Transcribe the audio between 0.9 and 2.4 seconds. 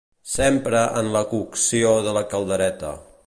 en la cocció de la